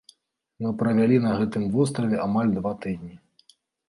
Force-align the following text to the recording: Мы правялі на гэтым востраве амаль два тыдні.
Мы 0.65 0.69
правялі 0.79 1.17
на 1.25 1.33
гэтым 1.41 1.67
востраве 1.75 2.17
амаль 2.23 2.49
два 2.57 2.73
тыдні. 2.87 3.13